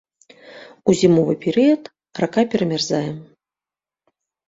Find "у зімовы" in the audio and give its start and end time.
0.91-1.33